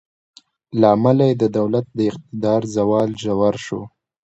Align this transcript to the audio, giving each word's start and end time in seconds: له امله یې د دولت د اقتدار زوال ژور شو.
له 0.79 0.87
امله 0.95 1.23
یې 1.29 1.35
د 1.41 1.43
دولت 1.57 1.85
د 1.97 1.99
اقتدار 2.09 2.61
زوال 2.75 3.09
ژور 3.23 3.55
شو. 3.65 3.81